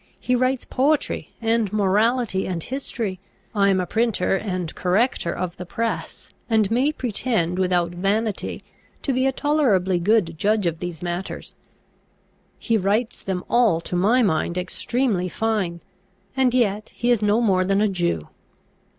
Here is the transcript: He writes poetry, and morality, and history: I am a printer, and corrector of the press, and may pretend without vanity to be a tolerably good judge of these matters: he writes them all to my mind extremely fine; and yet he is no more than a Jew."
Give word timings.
He 0.19 0.35
writes 0.35 0.65
poetry, 0.65 1.31
and 1.43 1.71
morality, 1.71 2.47
and 2.47 2.63
history: 2.63 3.19
I 3.53 3.69
am 3.69 3.79
a 3.79 3.85
printer, 3.85 4.35
and 4.35 4.73
corrector 4.73 5.31
of 5.31 5.55
the 5.57 5.65
press, 5.67 6.29
and 6.49 6.71
may 6.71 6.91
pretend 6.91 7.59
without 7.59 7.91
vanity 7.91 8.63
to 9.03 9.13
be 9.13 9.27
a 9.27 9.31
tolerably 9.31 9.99
good 9.99 10.39
judge 10.39 10.65
of 10.65 10.79
these 10.79 11.03
matters: 11.03 11.53
he 12.57 12.77
writes 12.77 13.21
them 13.21 13.43
all 13.47 13.79
to 13.81 13.95
my 13.95 14.23
mind 14.23 14.57
extremely 14.57 15.29
fine; 15.29 15.81
and 16.35 16.55
yet 16.55 16.89
he 16.95 17.11
is 17.11 17.21
no 17.21 17.39
more 17.39 17.63
than 17.63 17.79
a 17.79 17.87
Jew." 17.87 18.27